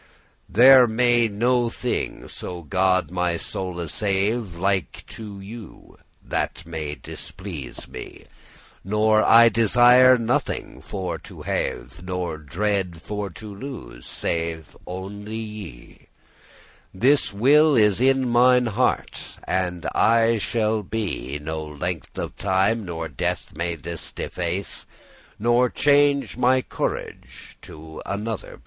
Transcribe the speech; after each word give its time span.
"There 0.49 0.87
may 0.87 1.27
no 1.27 1.69
thing, 1.69 2.27
so 2.27 2.63
God 2.63 3.11
my 3.11 3.37
soule 3.37 3.87
save, 3.87 4.57
*Like 4.57 5.03
to* 5.09 5.39
you, 5.39 5.99
that 6.25 6.65
may 6.65 6.95
displease 6.95 7.87
me: 7.87 7.99
*be 8.01 8.09
pleasing* 8.09 8.25
Nor 8.83 9.23
I 9.23 9.47
desire 9.47 10.17
nothing 10.17 10.81
for 10.81 11.19
to 11.19 11.43
have, 11.43 12.01
Nor 12.03 12.39
dreade 12.39 12.99
for 12.99 13.29
to 13.29 13.53
lose, 13.53 14.07
save 14.07 14.75
only 14.87 15.35
ye: 15.35 16.07
This 16.91 17.31
will 17.31 17.75
is 17.75 18.01
in 18.01 18.27
mine 18.27 18.65
heart, 18.65 19.21
and 19.43 19.85
aye 19.93 20.39
shall 20.39 20.81
be, 20.81 21.37
No 21.39 21.63
length 21.63 22.17
of 22.17 22.35
time, 22.37 22.85
nor 22.85 23.07
death, 23.07 23.53
may 23.55 23.75
this 23.75 24.11
deface, 24.11 24.87
Nor 25.37 25.69
change 25.69 26.37
my 26.37 26.63
corage* 26.63 27.55
to 27.61 28.01
another 28.07 28.53
place." 28.57 28.59